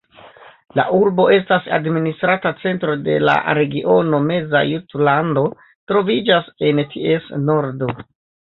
[0.77, 5.47] La urbo estas administra centro de la Regiono Meza Jutlando,
[5.93, 7.97] troviĝas en ties nordo.